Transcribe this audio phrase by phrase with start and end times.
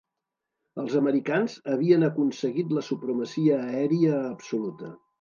[0.83, 4.95] Els americans havien aconseguit la supremacia aèria absoluta.